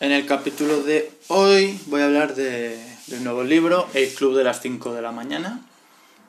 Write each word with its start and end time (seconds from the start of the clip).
En 0.00 0.12
el 0.12 0.24
capítulo 0.24 0.82
de 0.82 1.12
hoy 1.28 1.78
voy 1.84 2.00
a 2.00 2.06
hablar 2.06 2.34
de, 2.34 2.82
un 3.08 3.22
nuevo 3.22 3.44
libro, 3.44 3.86
El 3.92 4.08
Club 4.14 4.34
de 4.34 4.44
las 4.44 4.62
5 4.62 4.94
de 4.94 5.02
la 5.02 5.12
mañana, 5.12 5.60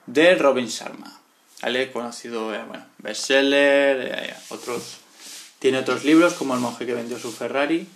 de 0.07 0.35
Robin 0.35 0.67
Sharma. 0.67 1.21
¿Vale? 1.61 1.89
Conocido, 1.89 2.53
eh, 2.53 2.61
bueno, 2.67 2.83
bestseller, 2.97 4.11
eh, 4.13 4.35
otros, 4.49 4.97
tiene 5.59 5.77
otros 5.77 6.03
libros 6.03 6.33
como 6.33 6.53
El 6.53 6.59
monje 6.59 6.85
que 6.85 6.93
vendió 6.93 7.17
su 7.17 7.31
Ferrari. 7.31 7.87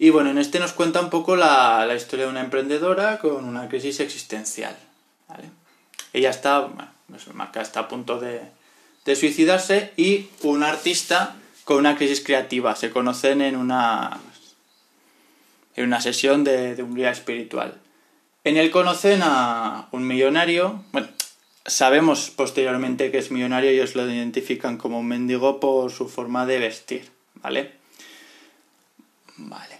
Y 0.00 0.10
bueno, 0.10 0.30
en 0.30 0.38
este 0.38 0.58
nos 0.58 0.72
cuenta 0.72 1.00
un 1.00 1.10
poco 1.10 1.36
la, 1.36 1.88
historia 1.94 2.24
de 2.24 2.32
una 2.32 2.40
emprendedora 2.40 3.20
con 3.20 3.44
una 3.44 3.68
crisis 3.68 4.00
existencial. 4.00 4.76
Ella 6.12 6.30
está, 6.30 6.58
bueno, 6.58 6.90
marca 7.34 7.62
está 7.62 7.80
a 7.80 7.88
punto 7.88 8.18
de, 8.18 8.40
de 9.04 9.14
suicidarse 9.14 9.92
y 9.96 10.26
un 10.42 10.64
artista 10.64 11.36
con 11.62 11.76
una 11.76 11.96
crisis 11.96 12.20
creativa. 12.20 12.74
Se 12.74 12.90
conocen 12.90 13.42
en 13.42 13.54
una 13.54 14.18
en 15.76 15.84
una 15.84 16.00
sesión 16.00 16.44
de, 16.44 16.82
un 16.82 16.94
guía 16.94 17.10
espiritual. 17.10 17.80
En 18.44 18.56
él 18.56 18.70
conocen 18.70 19.20
a 19.22 19.88
un 19.92 20.06
millonario, 20.06 20.84
bueno, 20.92 21.08
sabemos 21.66 22.30
posteriormente 22.30 23.10
que 23.10 23.18
es 23.18 23.30
millonario 23.30 23.70
y 23.70 23.74
ellos 23.74 23.94
lo 23.94 24.08
identifican 24.08 24.76
como 24.76 25.00
un 25.00 25.06
mendigo 25.06 25.60
por 25.60 25.90
su 25.90 26.08
forma 26.08 26.46
de 26.46 26.58
vestir, 26.58 27.10
¿vale? 27.36 27.72
Vale. 29.36 29.78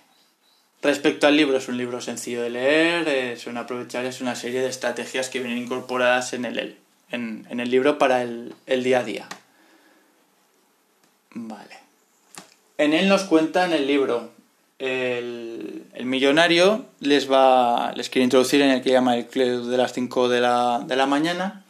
Respecto 0.83 1.27
al 1.27 1.36
libro, 1.36 1.56
es 1.56 1.69
un 1.69 1.78
libro 1.78 2.00
sencillo 2.00 2.42
de 2.42 2.50
leer, 2.50 3.08
es 3.08 3.47
un 3.47 3.56
aprovechar, 3.56 4.05
es 4.05 4.20
una 4.20 4.34
serie 4.34 4.61
de 4.61 4.69
estrategias 4.69 5.30
que 5.30 5.38
vienen 5.38 5.58
incorporadas 5.58 6.34
en 6.34 6.45
el, 6.45 6.77
en, 7.11 7.47
el 7.48 7.70
libro 7.70 7.97
para 7.97 8.22
el, 8.22 8.55
el 8.66 8.83
día 8.83 8.98
a 8.98 9.05
día. 9.05 9.28
Vale. 11.30 11.78
En 12.77 12.92
él 12.92 13.08
nos 13.08 13.24
cuenta 13.24 13.64
en 13.64 13.72
el 13.72 13.86
libro 13.86 14.34
el, 14.78 15.84
millonario 16.05 16.87
les 17.01 17.30
va 17.30 17.92
les 17.92 18.10
quiere 18.10 18.25
introducir 18.25 18.61
en 18.62 18.70
el 18.70 18.83
que 18.83 18.91
llama 18.91 19.17
el 19.17 19.27
club 19.27 19.67
de 19.67 19.77
las 19.77 19.92
5 19.92 20.28
de 20.28 20.41
la, 20.41 20.83
de 20.86 20.97
la 20.97 21.06
mañana, 21.06 21.64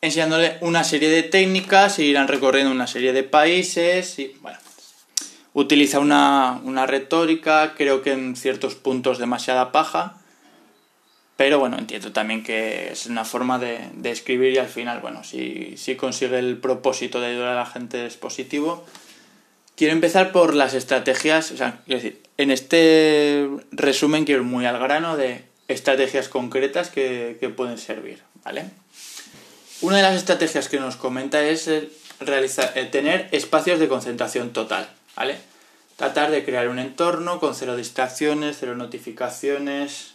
enseñándole 0.00 0.58
una 0.60 0.84
serie 0.84 1.10
de 1.10 1.22
técnicas, 1.22 1.98
irán 1.98 2.28
recorriendo 2.28 2.70
una 2.70 2.86
serie 2.86 3.12
de 3.12 3.22
países 3.22 4.18
y 4.18 4.36
bueno, 4.40 4.58
utiliza 5.54 5.98
una, 5.98 6.60
una 6.64 6.86
retórica, 6.86 7.74
creo 7.76 8.02
que 8.02 8.12
en 8.12 8.36
ciertos 8.36 8.74
puntos 8.74 9.18
demasiada 9.18 9.72
paja, 9.72 10.18
pero 11.36 11.58
bueno, 11.58 11.78
entiendo 11.78 12.12
también 12.12 12.44
que 12.44 12.92
es 12.92 13.06
una 13.06 13.24
forma 13.24 13.58
de, 13.58 13.80
de 13.94 14.10
escribir 14.10 14.52
y 14.52 14.58
al 14.58 14.68
final, 14.68 15.00
bueno, 15.00 15.24
si, 15.24 15.76
si 15.76 15.96
consigue 15.96 16.38
el 16.38 16.58
propósito 16.58 17.20
de 17.20 17.28
ayudar 17.28 17.48
a 17.48 17.54
la 17.56 17.66
gente 17.66 18.06
es 18.06 18.16
positivo 18.16 18.84
Quiero 19.76 19.94
empezar 19.94 20.32
por 20.32 20.54
las 20.54 20.74
estrategias, 20.74 21.50
o 21.50 21.56
sea, 21.56 21.80
decir, 21.86 22.22
en 22.36 22.50
este 22.50 23.48
resumen 23.70 24.24
quiero 24.24 24.42
ir 24.42 24.46
muy 24.46 24.66
al 24.66 24.78
grano 24.78 25.16
de 25.16 25.44
estrategias 25.68 26.28
concretas 26.28 26.90
que, 26.90 27.52
pueden 27.56 27.78
servir, 27.78 28.22
¿vale? 28.44 28.66
Una 29.80 29.96
de 29.96 30.02
las 30.02 30.14
estrategias 30.14 30.68
que 30.68 30.78
nos 30.78 30.96
comenta 30.96 31.42
es 31.42 31.70
realizar, 32.20 32.72
tener 32.90 33.28
espacios 33.32 33.80
de 33.80 33.88
concentración 33.88 34.52
total, 34.52 34.88
¿vale? 35.16 35.38
Tratar 35.96 36.30
de 36.30 36.44
crear 36.44 36.68
un 36.68 36.78
entorno 36.78 37.40
con 37.40 37.54
cero 37.54 37.76
distracciones, 37.76 38.56
cero 38.60 38.74
notificaciones. 38.74 40.14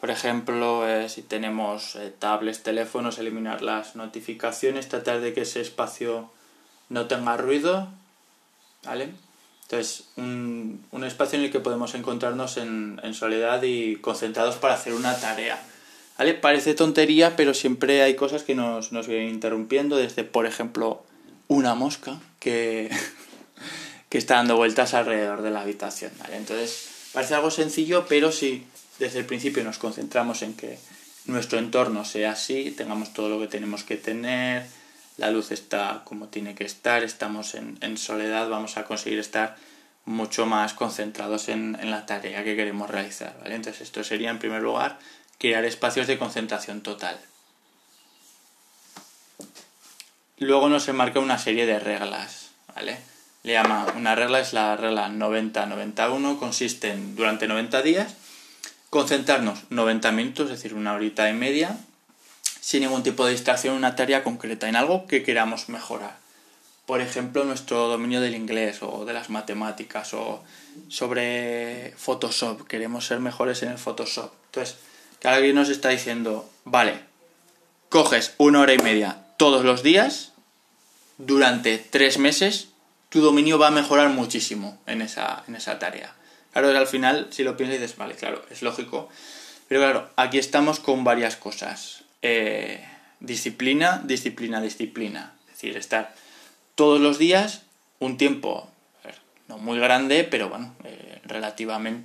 Por 0.00 0.10
ejemplo, 0.10 0.88
eh, 0.88 1.08
si 1.08 1.22
tenemos 1.22 1.96
eh, 1.96 2.12
tablets, 2.16 2.62
teléfonos, 2.62 3.18
eliminar 3.18 3.62
las 3.62 3.96
notificaciones, 3.96 4.88
tratar 4.88 5.20
de 5.20 5.32
que 5.32 5.42
ese 5.42 5.60
espacio 5.60 6.30
no 6.88 7.06
tenga 7.06 7.36
ruido 7.36 7.88
¿vale? 8.84 9.10
Entonces, 9.62 10.08
un, 10.16 11.04
espacio 11.04 11.38
en 11.38 11.44
el 11.44 11.50
que 11.50 11.60
podemos 11.60 11.94
encontrarnos 11.94 12.56
en, 12.56 12.98
soledad 13.12 13.62
y 13.62 13.96
concentrados 13.96 14.56
para 14.56 14.74
hacer 14.74 14.94
una 14.94 15.14
tarea. 15.18 15.62
¿Vale? 16.16 16.34
Parece 16.34 16.74
tontería, 16.74 17.36
pero 17.36 17.52
siempre 17.52 18.02
hay 18.02 18.14
cosas 18.14 18.42
que 18.42 18.54
nos, 18.54 18.92
nos 18.92 19.06
vienen 19.06 19.28
interrumpiendo, 19.28 19.96
desde, 19.96 20.24
por 20.24 20.46
ejemplo, 20.46 21.04
una 21.48 21.74
mosca 21.74 22.18
que, 22.40 22.90
que 24.08 24.18
está 24.18 24.36
dando 24.36 24.56
vueltas 24.56 24.94
alrededor 24.94 25.42
de 25.42 25.50
la 25.50 25.60
habitación. 25.60 26.12
¿vale? 26.18 26.36
Entonces, 26.36 27.10
parece 27.12 27.34
algo 27.34 27.50
sencillo, 27.50 28.06
pero 28.08 28.32
si 28.32 28.64
desde 28.98 29.18
el 29.18 29.26
principio 29.26 29.62
nos 29.64 29.78
concentramos 29.78 30.42
en 30.42 30.54
que 30.54 30.78
nuestro 31.26 31.58
entorno 31.58 32.04
sea 32.04 32.32
así, 32.32 32.70
tengamos 32.70 33.12
todo 33.12 33.28
lo 33.28 33.38
que 33.38 33.48
tenemos 33.48 33.84
que 33.84 33.96
tener, 33.96 34.66
la 35.18 35.30
luz 35.30 35.50
está 35.50 36.02
como 36.04 36.28
tiene 36.28 36.54
que 36.54 36.64
estar, 36.64 37.02
estamos 37.02 37.54
en, 37.54 37.98
soledad, 37.98 38.48
vamos 38.48 38.76
a 38.76 38.84
conseguir 38.84 39.18
estar 39.18 39.56
mucho 40.04 40.46
más 40.46 40.72
concentrados 40.72 41.48
en, 41.48 41.76
la 41.90 42.06
tarea 42.06 42.42
que 42.44 42.56
queremos 42.56 42.88
realizar. 42.88 43.36
Entonces 43.44 43.82
esto 43.82 44.02
sería 44.02 44.30
en 44.30 44.38
primer 44.38 44.62
lugar 44.62 44.98
crear 45.38 45.64
espacios 45.64 46.06
de 46.06 46.18
concentración 46.18 46.80
total. 46.82 47.18
Luego 50.38 50.68
nos 50.68 50.88
enmarca 50.88 51.20
una 51.20 51.38
serie 51.38 51.66
de 51.66 51.80
reglas, 51.80 52.50
¿vale? 52.74 52.98
Le 53.42 53.54
llama, 53.54 53.86
una 53.96 54.14
regla 54.14 54.38
es 54.38 54.52
la 54.52 54.76
regla 54.76 55.08
90-91, 55.08 56.38
consiste 56.38 56.92
en 56.92 57.16
durante 57.16 57.48
90 57.48 57.82
días 57.82 58.14
concentrarnos 58.90 59.64
90 59.70 60.12
minutos, 60.12 60.46
es 60.46 60.58
decir, 60.58 60.74
una 60.74 60.94
horita 60.94 61.28
y 61.28 61.34
media, 61.34 61.76
sin 62.60 62.82
ningún 62.82 63.02
tipo 63.02 63.24
de 63.24 63.32
distracción 63.32 63.74
en 63.74 63.78
una 63.78 63.96
tarea 63.96 64.24
concreta, 64.24 64.68
en 64.68 64.76
algo 64.76 65.06
que 65.06 65.22
queramos 65.22 65.68
mejorar. 65.68 66.16
Por 66.86 67.00
ejemplo, 67.00 67.44
nuestro 67.44 67.88
dominio 67.88 68.20
del 68.20 68.34
inglés 68.34 68.78
o 68.82 69.04
de 69.04 69.12
las 69.12 69.28
matemáticas 69.28 70.14
o 70.14 70.42
sobre 70.88 71.92
Photoshop. 71.98 72.66
Queremos 72.66 73.06
ser 73.06 73.20
mejores 73.20 73.62
en 73.62 73.70
el 73.70 73.78
Photoshop. 73.78 74.32
Entonces, 74.46 74.76
que 75.20 75.28
alguien 75.28 75.54
nos 75.54 75.68
está 75.68 75.90
diciendo, 75.90 76.48
vale, 76.64 77.00
coges 77.88 78.34
una 78.38 78.60
hora 78.60 78.72
y 78.72 78.78
media 78.78 79.18
todos 79.36 79.64
los 79.64 79.82
días, 79.82 80.32
durante 81.18 81.78
tres 81.78 82.18
meses, 82.18 82.68
tu 83.08 83.20
dominio 83.20 83.58
va 83.58 83.68
a 83.68 83.72
mejorar 83.72 84.10
muchísimo 84.10 84.78
en 84.86 85.02
esa, 85.02 85.44
en 85.48 85.56
esa 85.56 85.78
tarea. 85.78 86.14
Claro, 86.52 86.68
al 86.76 86.86
final, 86.86 87.28
si 87.30 87.42
lo 87.44 87.56
piensas, 87.56 87.80
dices, 87.80 87.96
vale, 87.96 88.14
claro, 88.14 88.42
es 88.50 88.62
lógico. 88.62 89.08
Pero 89.68 89.80
claro, 89.80 90.10
aquí 90.16 90.38
estamos 90.38 90.80
con 90.80 91.04
varias 91.04 91.36
cosas. 91.36 92.04
Eh, 92.22 92.84
disciplina, 93.20 94.02
disciplina, 94.04 94.60
disciplina. 94.60 95.34
Es 95.46 95.52
decir, 95.52 95.76
estar 95.76 96.14
todos 96.74 97.00
los 97.00 97.18
días 97.18 97.62
un 97.98 98.16
tiempo, 98.16 98.70
no 99.48 99.58
muy 99.58 99.78
grande, 99.78 100.24
pero 100.24 100.48
bueno, 100.48 100.74
eh, 100.84 101.20
relativamente 101.24 102.00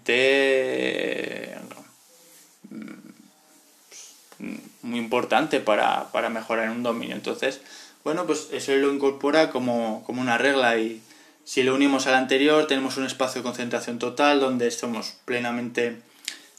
mm, 2.69 4.55
muy 4.81 4.99
importante 4.99 5.59
para, 5.59 6.11
para, 6.11 6.29
mejorar 6.29 6.69
un 6.69 6.83
dominio. 6.83 7.15
Entonces, 7.15 7.61
bueno, 8.03 8.25
pues 8.25 8.49
eso 8.51 8.75
lo 8.75 8.93
incorpora 8.93 9.49
como, 9.49 10.03
como 10.05 10.21
una 10.21 10.37
regla 10.37 10.77
y 10.77 11.01
si 11.45 11.63
lo 11.63 11.75
unimos 11.75 12.07
al 12.07 12.15
anterior, 12.15 12.67
tenemos 12.67 12.97
un 12.97 13.05
espacio 13.05 13.41
de 13.41 13.45
concentración 13.45 13.99
total 13.99 14.39
donde 14.39 14.71
somos 14.71 15.15
plenamente 15.25 16.01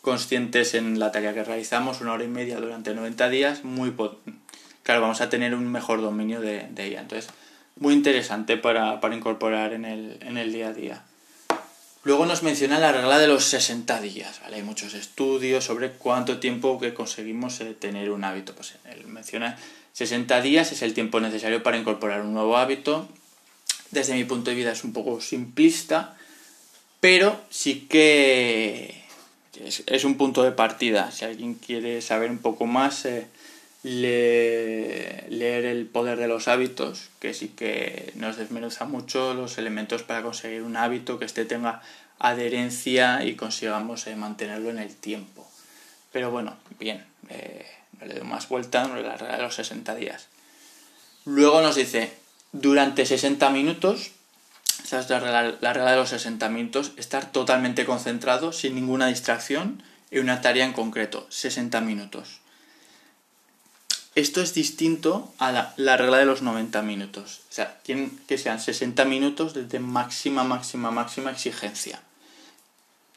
conscientes 0.04 0.75
en 0.75 0.98
la 1.00 1.10
tarea 1.10 1.34
que 1.34 1.42
realizamos, 1.42 2.00
una 2.00 2.12
hora 2.12 2.25
y 2.25 2.28
media 2.28 2.60
durante 2.60 2.94
90 2.94 3.28
días, 3.31 3.65
muy 3.65 3.92
claro, 4.82 5.00
vamos 5.00 5.20
a 5.20 5.31
tener 5.31 5.54
un 5.54 5.72
mejor 5.72 6.03
dominio 6.03 6.41
de, 6.41 6.69
ella. 6.76 7.00
Entonces, 7.00 7.32
muy 7.76 7.94
interesante 7.94 8.56
para, 8.56 9.00
incorporar 9.12 9.72
en 9.72 9.84
el, 9.84 10.19
en 10.20 10.37
el, 10.37 10.53
día 10.53 10.69
a 10.69 10.72
día. 10.72 11.03
Luego 12.04 12.26
nos 12.26 12.43
menciona 12.43 12.78
la 12.78 12.93
regla 12.93 13.19
de 13.19 13.26
los 13.26 13.44
60 13.44 14.00
días, 14.03 14.41
¿vale? 14.43 14.56
Hay 14.56 14.62
muchos 14.62 14.93
estudios 14.93 15.64
sobre 15.64 15.93
cuánto 15.93 16.38
tiempo 16.38 16.78
que 16.78 16.93
conseguimos 16.93 17.60
eh, 17.62 17.75
tener 17.75 18.10
un 18.10 18.25
hábito. 18.25 18.54
Pues 18.54 18.75
él 18.84 19.06
menciona 19.06 19.56
60 19.94 20.43
días 20.43 20.70
es 20.72 20.82
el 20.82 20.93
tiempo 20.93 21.20
necesario 21.20 21.62
para 21.62 21.78
incorporar 21.78 22.20
un 22.20 22.34
nuevo 22.34 22.59
hábito. 22.59 23.09
Desde 23.91 24.14
mi 24.14 24.25
punto 24.25 24.50
de 24.50 24.56
vista 24.56 24.72
es 24.72 24.84
un 24.84 24.93
poco 24.93 25.20
simplista, 25.22 26.16
pero 27.00 27.41
sí 27.48 27.87
que 27.88 29.04
es, 29.61 30.05
un 30.05 30.17
punto 30.17 30.43
de 30.43 30.53
partida. 30.53 31.11
Si 31.11 31.25
alguien 31.25 31.55
quiere 31.55 32.01
saber 32.03 32.31
un 32.31 32.39
poco 32.39 32.67
más, 32.67 33.05
eh, 33.05 33.27
leer 33.83 35.65
El 35.65 35.87
poder 35.87 36.19
de 36.19 36.29
los 36.29 36.49
hábitos, 36.49 37.11
que 37.21 37.35
sí 37.35 37.49
que 37.49 38.12
nos 38.17 38.37
desmenuza 38.37 38.85
mucho 38.85 39.35
los 39.35 39.59
elementos 39.59 40.03
para 40.03 40.23
conseguir 40.23 40.62
un 40.62 40.77
hábito 40.77 41.19
que 41.19 41.27
este 41.27 41.45
tenga 41.45 41.83
adherencia 42.19 43.25
y 43.25 43.35
consigamos 43.35 44.06
eh, 44.06 44.17
mantenerlo 44.17 44.71
en 44.71 44.79
el 44.79 44.95
tiempo. 44.95 45.47
Pero 46.12 46.31
bueno, 46.31 46.56
bien, 46.79 47.05
eh, 47.29 47.67
no 48.01 48.06
le 48.06 48.15
doy 48.15 48.27
más 48.27 48.49
vuelta, 48.49 48.87
no 48.87 48.97
le 48.97 49.39
los 49.43 49.55
60 49.55 49.95
días. 49.95 50.29
Luego 51.25 51.61
nos 51.61 51.77
dice, 51.77 52.12
durante 52.53 53.05
60 53.05 53.51
minutos 53.51 54.12
esa 54.84 55.00
es 55.00 55.08
la 55.08 55.19
regla, 55.19 55.90
de 55.90 55.96
los 55.96 56.10
60 56.10 56.48
minutos. 56.50 56.92
Estar 56.96 57.32
totalmente 57.32 57.86
concentrado, 57.86 58.52
sin 58.52 58.75
ninguna 58.75 59.06
distracción, 59.06 59.82
en 60.10 60.22
una 60.22 60.42
tarea 60.42 60.66
en 60.66 60.75
concreto. 60.75 61.26
60 61.31 61.81
minutos. 61.81 62.40
Esto 64.14 64.42
es 64.42 64.52
distinto 64.54 65.32
a 65.38 65.50
la, 65.76 65.96
regla 65.96 66.19
de 66.19 66.26
los 66.26 66.42
90 66.42 66.82
minutos. 66.82 67.40
O 67.50 67.52
sea, 67.52 67.81
tienen 67.82 68.16
que 68.28 68.36
sean 68.36 68.60
60 68.60 69.04
minutos 69.06 69.54
de 69.54 69.81
máxima, 69.81 70.44
máxima, 70.44 70.90
máxima 70.90 71.31
exigencia. 71.31 72.00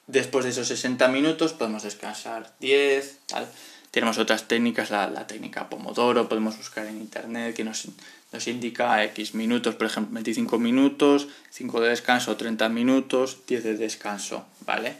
Después 0.08 0.46
de 0.46 0.52
esos 0.52 0.70
60 0.70 1.10
minutos 1.10 1.52
podemos 1.52 1.84
descansar 1.84 2.54
10, 2.62 3.18
tal. 3.28 3.48
Tenemos 3.92 4.18
otras 4.18 4.48
técnicas, 4.48 4.90
la, 4.90 5.28
técnica 5.28 5.70
Pomodoro, 5.70 6.30
podemos 6.30 6.58
buscar 6.58 6.86
en 6.88 6.98
internet 6.98 7.56
que 7.56 7.64
nos, 7.64 7.88
nos, 8.32 8.48
indica 8.48 9.04
X 9.04 9.34
minutos, 9.34 9.76
por 9.76 9.88
ejemplo, 9.88 10.14
25 10.16 10.60
minutos, 10.60 11.28
5 11.52 11.82
de 11.82 11.90
descanso, 11.90 12.38
30 12.38 12.70
minutos, 12.70 13.40
10 13.48 13.64
de 13.64 13.78
descanso, 13.78 14.46
¿vale? 14.62 14.98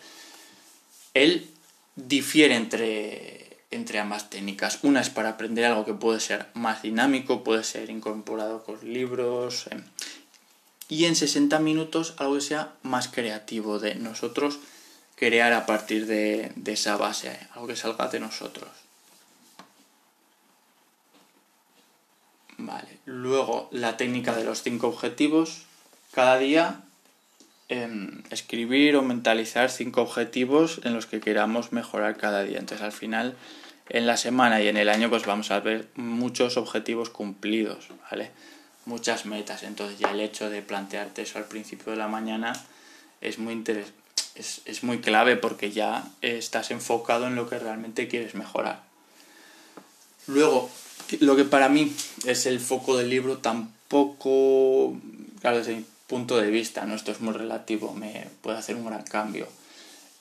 Él 1.14 1.50
difiere 1.96 2.56
entre, 2.56 3.58
entre 3.72 4.00
ambas 4.00 4.30
técnicas. 4.30 4.80
Una 4.84 5.02
es 5.02 5.10
para 5.10 5.30
aprender 5.30 5.66
algo 5.66 5.86
que 5.86 5.94
puede 5.94 6.20
ser 6.20 6.48
más 6.54 6.82
dinámico, 6.84 7.44
puede 7.44 7.64
ser 7.64 7.90
incorporado 7.90 8.64
con 8.64 8.78
libros. 8.82 9.68
Em, 9.72 9.84
y 10.90 11.06
en 11.06 11.16
60 11.16 11.60
minutos 11.60 12.14
algo 12.18 12.36
que 12.36 12.42
sea 12.42 12.74
más 12.84 13.08
creativo 13.08 13.80
de 13.80 13.96
nosotros 13.96 14.60
crear 15.18 15.52
a 15.52 15.66
partir 15.66 16.06
de, 16.06 16.54
esa 16.66 16.96
base, 16.96 17.38
algo 17.54 17.68
que 17.68 17.76
salga 17.76 18.08
de 18.08 18.20
nosotros. 18.20 18.70
Vale, 22.58 23.00
luego 23.06 23.70
la 23.72 23.98
técnica 23.98 24.36
de 24.36 24.44
los 24.44 24.64
cinco 24.64 24.88
objetivos. 24.88 25.64
Cada 26.12 26.38
día 26.38 26.82
em, 27.70 28.24
escribir 28.32 28.96
o 28.96 29.02
mentalizar 29.02 29.70
cinco 29.70 30.02
objetivos 30.02 30.82
en 30.84 30.94
los 30.94 31.06
que 31.06 31.20
queramos 31.20 31.72
mejorar 31.72 32.18
cada 32.18 32.44
día. 32.44 32.60
Entonces 32.60 32.84
al 32.84 32.92
final, 32.92 33.36
en 33.90 34.08
la 34.08 34.18
semana 34.18 34.62
y 34.62 34.68
en 34.68 34.78
el 34.78 34.90
año, 34.90 35.10
pues 35.10 35.26
vamos 35.26 35.52
a 35.52 35.60
ver 35.60 35.88
muchos 35.96 36.58
objetivos 36.58 37.10
cumplidos, 37.10 37.90
¿vale? 38.10 38.32
Muchas 38.86 39.26
metas. 39.26 39.64
Entonces 39.64 40.00
ya 40.00 40.12
el 40.12 40.22
hecho 40.22 40.50
de 40.50 40.62
plantearte 40.62 41.22
eso 41.22 41.38
al 41.38 41.46
principio 41.46 41.92
de 41.92 41.98
la 41.98 42.08
mañana 42.08 42.54
es 43.22 43.38
muy 43.38 43.54
interesante 43.54 44.08
es, 44.38 44.84
muy 44.84 45.00
clave 45.00 45.36
porque 45.36 45.72
ya 45.72 46.04
estás 46.22 46.72
enfocado 46.72 47.28
en 47.28 47.36
lo 47.36 47.50
que 47.50 47.60
realmente 47.60 48.08
quieres 48.08 48.36
mejorar. 48.36 48.84
Luego, 50.28 50.70
lo 51.20 51.36
que 51.36 51.46
para 51.46 51.70
mí 51.70 51.94
es 52.26 52.46
el 52.46 52.60
foco 52.60 52.98
del 52.98 53.10
libro 53.10 53.38
tampoco, 53.38 54.96
claro, 55.42 55.60
desde 55.60 55.76
mi 55.76 55.86
punto 56.08 56.38
de 56.38 56.50
vista, 56.50 56.86
¿no? 56.86 56.96
esto 56.96 57.12
es 57.12 57.22
muy 57.22 57.34
relativo, 57.34 57.94
me 57.94 58.28
puede 58.42 58.58
hacer 58.58 58.76
un 58.76 58.86
gran 58.86 59.04
cambio. 59.04 59.48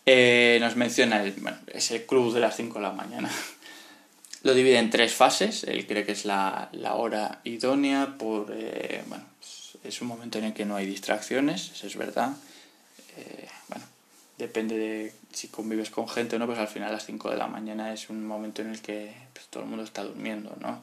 Eh, 0.05 0.59
nos 0.61 0.77
menciona 0.77 1.23
el, 1.23 1.33
bueno, 1.33 1.59
es 1.67 1.91
el 1.91 2.07
club 2.07 2.33
de 2.33 2.41
las 2.41 2.57
5 2.57 2.75
de 2.75 2.83
la 2.83 2.93
mañana. 2.93 3.31
Lo 4.43 4.55
divide 4.55 4.79
en 4.79 4.91
tres 4.91 5.13
fases. 5.15 5.65
Él 5.65 5.87
cree 5.87 6.07
que 6.07 6.13
es 6.13 6.25
la, 6.25 6.71
hora 6.95 7.41
idónea 7.43 8.17
por, 8.17 8.55
eh, 8.57 9.03
bueno, 9.09 9.25
es 9.83 10.01
un 10.01 10.09
momento 10.09 10.39
en 10.39 10.45
el 10.45 10.55
que 10.55 10.65
no 10.65 10.77
hay 10.77 10.87
distracciones, 10.87 11.73
eso 11.73 11.89
es 11.89 11.97
verdad. 11.97 12.33
Eh, 13.17 13.46
depende 14.39 14.77
de 14.77 15.15
si 15.33 15.49
convives 15.49 15.91
con 15.91 16.09
gente 16.09 16.37
o 16.37 16.39
no, 16.39 16.47
pues 16.47 16.59
al 16.59 16.69
final 16.69 16.91
a 16.91 16.93
las 16.93 17.07
5 17.07 17.31
de 17.31 17.37
la 17.37 17.47
mañana 17.47 17.93
es 17.93 18.11
un 18.11 18.27
momento 18.27 18.63
en 18.63 18.71
el 18.71 18.81
que 18.81 19.13
pues, 19.33 19.47
todo 19.47 19.63
el 19.63 19.69
mundo 19.69 19.85
está 19.85 20.03
durmiendo, 20.03 20.57
¿no? 20.61 20.83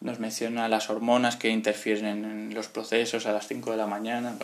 Nos 0.00 0.18
menciona 0.18 0.68
las 0.68 0.88
hormonas 0.88 1.36
que 1.36 1.50
interfieren 1.50 2.24
en 2.24 2.54
los 2.54 2.68
procesos 2.68 3.26
a 3.26 3.32
las 3.32 3.46
5 3.48 3.72
de 3.72 3.76
la 3.76 3.86
mañana. 3.86 4.34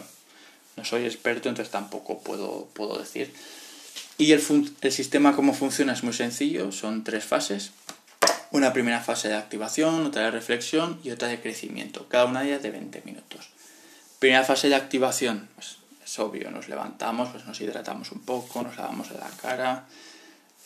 no 0.76 0.84
soy 0.84 1.04
experto, 1.04 1.48
entonces 1.48 1.72
tampoco 1.72 2.20
puedo, 2.20 2.69
puedo 2.75 2.98
decir. 2.98 3.32
Y 4.19 4.32
el, 4.32 4.43
el 4.81 4.92
sistema 4.92 5.34
cómo 5.34 5.54
funciona 5.54 5.94
es 5.94 6.02
muy 6.02 6.12
sencillo, 6.12 6.72
son 6.72 7.04
tres 7.04 7.25
fases. 7.25 7.72
Una 8.50 8.72
primera 8.72 9.00
fase 9.00 9.28
de 9.28 9.34
activación, 9.34 10.06
otra 10.06 10.22
de 10.22 10.31
reflexión 10.31 11.00
y 11.02 11.10
otra 11.10 11.28
de 11.28 11.40
crecimiento, 11.40 12.06
cada 12.08 12.26
una 12.26 12.42
de 12.42 12.49
ellas 12.49 12.62
de 12.62 12.70
20 12.70 13.02
minutos. 13.04 13.49
Primera 14.19 14.44
fase 14.44 14.69
de 14.69 14.75
activación, 14.75 15.49
pues 15.54 15.78
es 16.06 16.18
obvio, 16.20 16.52
nos 16.52 16.68
levantamos, 16.68 17.30
pues 17.30 17.44
nos 17.46 17.60
hidratamos 17.60 18.12
un 18.12 18.20
poco, 18.20 18.62
nos 18.62 18.76
lavamos 18.76 19.10
la 19.10 19.28
cara, 19.42 19.86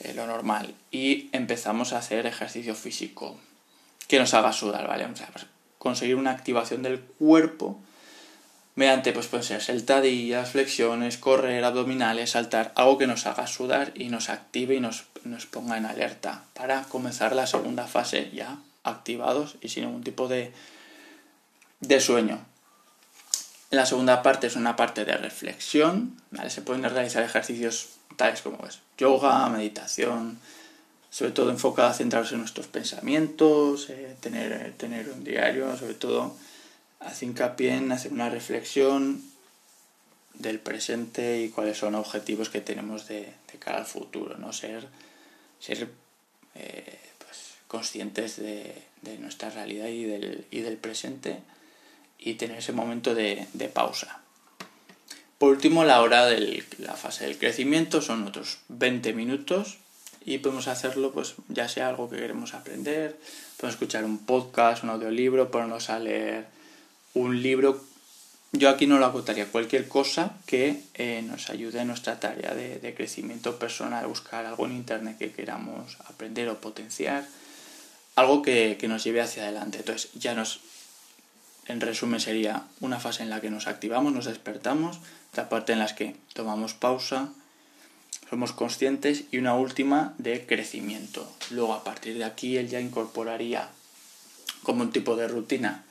eh, 0.01 0.13
lo 0.13 0.27
normal, 0.27 0.75
y 0.91 1.31
empezamos 1.33 1.95
a 1.95 1.99
hacer 1.99 2.27
ejercicio 2.27 2.75
físico 2.75 3.39
que 4.07 4.19
nos 4.19 4.35
haga 4.35 4.53
sudar, 4.53 4.87
¿vale? 4.87 5.07
O 5.07 5.17
sea, 5.17 5.29
pues, 5.29 5.47
conseguir 5.79 6.17
una 6.17 6.33
activación 6.33 6.83
del 6.83 7.01
cuerpo 7.01 7.81
mediante, 8.75 9.13
pues 9.13 9.29
pueden 9.29 9.47
ser 9.47 9.63
sentadillas, 9.63 10.51
flexiones, 10.51 11.17
correr, 11.17 11.65
abdominales, 11.65 12.33
saltar, 12.33 12.73
algo 12.77 12.99
que 12.99 13.07
nos 13.07 13.25
haga 13.27 13.47
sudar 13.47 13.93
y 13.95 14.09
nos 14.09 14.29
active 14.29 14.75
y 14.75 14.81
nos, 14.81 15.07
nos 15.25 15.47
ponga 15.47 15.79
en 15.79 15.87
alerta 15.87 16.45
para 16.53 16.83
comenzar 16.85 17.35
la 17.35 17.47
segunda 17.47 17.87
fase 17.87 18.31
ya 18.35 18.59
activados 18.85 19.57
y 19.63 19.71
sin 19.71 19.85
ningún 19.85 20.03
tipo 20.03 20.29
de, 20.29 20.53
de 21.81 22.01
sueño. 22.01 22.50
La 23.71 23.87
segunda 23.87 24.23
parte 24.23 24.49
es 24.49 24.57
una 24.57 24.75
parte 24.75 25.05
de 25.05 25.17
reflexión, 25.17 26.21
Se 26.49 26.63
pueden 26.63 26.83
realizar 26.83 27.23
ejercicios 27.23 27.91
tales 28.17 28.43
como 28.43 28.59
yoga, 28.99 29.49
meditación, 29.49 30.39
sobre 31.11 31.31
todo 31.31 31.51
enfocado 31.51 31.89
a 31.89 31.95
centrarse 31.95 32.35
en 32.35 32.41
nuestros 32.41 32.67
pensamientos, 32.67 33.89
eh, 33.91 34.17
tener, 34.21 34.75
tener 34.77 35.09
un 35.09 35.23
diario, 35.23 35.77
sobre 35.77 35.95
todo 35.95 36.37
hace 36.99 37.27
hincapié 37.27 37.77
en 37.77 37.93
hacer 37.93 38.13
una 38.13 38.29
reflexión 38.29 39.23
del 40.35 40.59
presente 40.59 41.41
y 41.43 41.51
cuáles 41.51 41.79
son 41.79 41.95
objetivos 41.95 42.51
que 42.51 42.61
tenemos 42.61 43.07
de, 43.07 43.33
cara 43.61 43.79
al 43.79 43.87
futuro, 43.87 44.37
¿no? 44.37 44.53
Ser, 44.53 44.89
ser 45.61 45.89
eh, 46.55 46.99
pues, 47.19 47.55
conscientes 47.69 48.37
de, 48.37 48.75
de, 49.03 49.19
nuestra 49.19 49.51
realidad 49.51 49.89
y 49.89 50.05
del, 50.05 50.47
y 50.51 50.61
del 50.61 50.77
presente 50.77 51.41
y 52.21 52.35
tener 52.35 52.59
ese 52.59 52.73
momento 52.73 53.15
de, 53.15 53.47
pausa. 53.73 54.21
Por 55.39 55.51
último, 55.51 55.85
la 55.85 56.03
hora 56.03 56.27
de 56.27 56.63
la 56.79 56.95
fase 56.95 57.25
del 57.25 57.39
crecimiento 57.39 58.03
son 58.03 58.27
otros 58.27 58.59
20 58.69 59.15
minutos 59.15 59.79
y 60.25 60.39
podemos 60.39 60.69
hacerlo 60.69 61.13
pues 61.13 61.35
ya 61.49 61.67
sea 61.67 61.89
algo 61.89 62.11
que 62.11 62.17
queremos 62.17 62.53
aprender, 62.53 63.19
podemos 63.57 63.75
escuchar 63.75 64.05
un 64.05 64.19
podcast, 64.19 64.85
un 64.85 64.91
audiolibro, 64.91 65.51
ponernos 65.51 65.89
a 65.89 65.99
leer 65.99 66.47
un 67.15 67.43
libro. 67.43 67.83
Yo 68.53 68.69
aquí 68.69 68.87
no 68.87 68.99
lo 68.99 69.07
agotaría, 69.07 69.47
cualquier 69.47 69.89
cosa 69.89 70.35
que 70.45 70.83
eh, 70.95 71.23
nos 71.23 71.49
ayude 71.49 71.81
en 71.81 71.87
nuestra 71.87 72.21
tarea 72.21 72.53
de, 72.53 72.79
de, 72.79 72.95
crecimiento 72.95 73.59
personal, 73.59 74.07
buscar 74.09 74.45
algo 74.45 74.67
en 74.67 74.73
internet 74.73 75.17
que 75.19 75.31
queramos 75.31 75.97
aprender 76.07 76.49
o 76.49 76.61
potenciar, 76.61 77.27
algo 78.17 78.43
que, 78.43 78.77
que 78.79 78.89
nos 78.89 79.05
lleve 79.05 79.23
hacia 79.23 79.45
adelante. 79.45 79.79
Entonces 79.79 80.11
ya 80.15 80.35
nos 80.35 80.61
en 81.71 81.81
resumen 81.81 82.21
sería 82.21 82.65
una 82.81 83.01
fase 83.01 83.23
en 83.23 83.31
la 83.31 83.41
que 83.41 83.51
nos 83.51 83.67
activamos, 83.67 84.13
nos 84.13 84.27
despertamos, 84.27 85.01
otra 85.31 85.49
parte 85.49 85.73
en 85.73 85.79
la 85.79 85.95
que 85.95 86.17
tomamos 86.33 86.75
pausa, 86.75 87.29
somos 88.29 88.53
conscientes 88.53 89.25
y 89.31 89.39
una 89.39 89.55
última 89.55 90.15
de 90.19 90.47
crecimiento. 90.47 91.31
Luego 91.51 91.75
a 91.75 91.85
partir 91.85 92.17
de 92.19 92.25
aquí 92.25 92.57
él 92.57 92.69
ya 92.69 92.81
incorporaría 92.81 93.69
como 94.63 94.83
un 94.83 94.93
tipo 94.93 95.17
de 95.17 95.29
rutina 95.29 95.85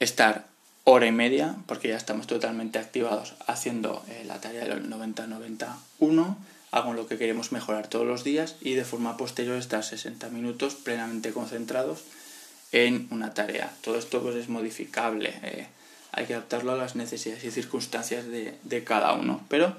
estar 0.00 0.46
hora 0.84 1.06
y 1.06 1.12
media, 1.12 1.56
porque 1.66 1.88
ya 1.88 1.96
estamos 1.96 2.26
totalmente 2.26 2.78
activados 2.78 3.34
haciendo 3.46 4.02
eh, 4.08 4.24
la 4.26 4.40
tarea 4.40 4.64
del 4.64 4.88
90-91, 4.88 6.36
hago 6.70 6.92
lo 6.94 7.06
que 7.06 7.18
queremos 7.18 7.52
mejorar 7.52 7.88
todos 7.88 8.06
los 8.06 8.24
días 8.24 8.56
y 8.60 8.74
de 8.74 8.84
forma 8.84 9.16
posterior 9.16 9.56
estar 9.56 9.84
60 9.84 10.30
minutos 10.30 10.74
plenamente 10.74 11.32
concentrados 11.32 12.04
en 12.72 13.08
una 13.10 13.34
tarea. 13.34 13.72
Todo 13.82 13.98
esto 13.98 14.22
pues, 14.22 14.36
es 14.36 14.48
modificable, 14.48 15.34
eh, 15.42 15.66
hay 16.12 16.26
que 16.26 16.34
adaptarlo 16.34 16.72
a 16.72 16.76
las 16.76 16.96
necesidades 16.96 17.44
y 17.44 17.50
circunstancias 17.50 18.26
de, 18.26 18.84
cada 18.84 19.12
uno, 19.12 19.44
pero 19.48 19.76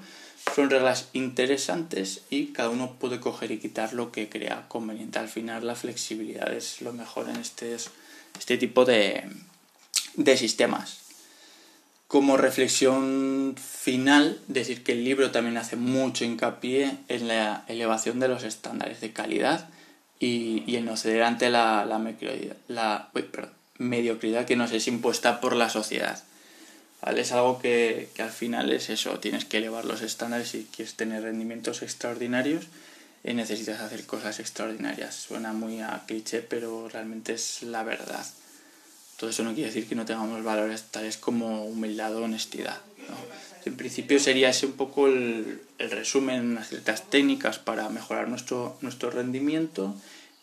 son 0.54 0.70
reglas 0.70 1.08
interesantes 1.12 2.22
y 2.30 2.46
cada 2.46 2.70
uno 2.70 2.96
puede 2.98 3.20
coger 3.20 3.50
y 3.50 3.58
quitar 3.58 3.92
lo 3.92 4.10
que 4.10 4.28
crea 4.28 4.66
conveniente. 4.68 5.18
Al 5.18 5.28
final 5.28 5.66
la 5.66 5.74
flexibilidad 5.74 6.52
es 6.52 6.80
lo 6.80 6.92
mejor 6.92 7.28
en 7.28 7.36
este, 7.36 7.76
este 8.38 8.56
tipo 8.56 8.84
de, 8.84 9.24
de 10.14 10.36
sistemas. 10.36 10.98
Como 12.08 12.36
reflexión 12.36 13.54
final, 13.56 14.40
decir 14.48 14.82
que 14.82 14.92
el 14.92 15.04
libro 15.04 15.30
también 15.30 15.58
hace 15.58 15.76
mucho 15.76 16.24
hincapié 16.24 16.96
en 17.08 17.28
la 17.28 17.64
elevación 17.68 18.18
de 18.18 18.28
los 18.28 18.42
estándares 18.42 19.00
de 19.00 19.12
calidad 19.12 19.68
y, 20.20 20.62
y 20.66 20.76
el 20.76 20.84
no 20.84 20.96
ceder 20.96 21.22
ante 21.22 21.50
la, 21.50 21.84
la, 21.86 21.98
la 22.68 23.10
mediocridad 23.78 24.44
que 24.44 24.56
nos 24.56 24.70
es 24.72 24.86
impuesta 24.86 25.40
por 25.40 25.56
la 25.56 25.70
sociedad. 25.70 26.22
¿Vale? 27.02 27.22
Es 27.22 27.32
algo 27.32 27.58
que, 27.58 28.10
que, 28.14 28.22
al 28.22 28.30
final 28.30 28.70
es 28.70 28.90
eso, 28.90 29.18
tienes 29.18 29.46
que 29.46 29.56
elevar 29.56 29.86
los 29.86 30.02
estándares 30.02 30.50
si 30.50 30.68
quieres 30.74 30.94
tener 30.94 31.22
rendimientos 31.22 31.80
extraordinarios 31.80 32.66
y 33.24 33.32
necesitas 33.32 33.80
hacer 33.80 34.04
cosas 34.04 34.38
extraordinarias. 34.38 35.14
Suena 35.14 35.54
muy 35.54 35.80
a 35.80 36.02
cliché, 36.06 36.42
pero 36.42 36.88
realmente 36.90 37.32
es 37.32 37.62
la 37.62 37.82
verdad. 37.82 38.26
Todo 39.16 39.30
eso 39.30 39.42
no 39.44 39.54
quiere 39.54 39.68
decir 39.68 39.88
que 39.88 39.94
no 39.94 40.04
tengamos 40.04 40.44
valores 40.44 40.84
tales 40.90 41.16
como 41.16 41.64
humildad 41.64 42.14
o 42.16 42.24
honestidad. 42.24 42.78
En 43.64 43.76
principio 43.76 44.18
sería 44.18 44.50
ese 44.50 44.66
un 44.66 44.72
poco 44.72 45.06
el, 45.06 45.60
resumen, 45.78 46.52
unas 46.52 46.68
ciertas 46.68 47.08
técnicas 47.10 47.58
para 47.58 47.88
mejorar 47.88 48.28
nuestro, 48.28 48.76
nuestro 48.80 49.10
rendimiento, 49.10 49.94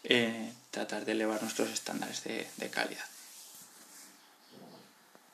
eh, 0.03 0.51
tratar 0.71 1.05
de 1.05 1.13
elevar 1.13 1.41
nuestros 1.41 1.69
estándares 1.71 2.23
de 2.23 2.69
calidad. 2.69 3.05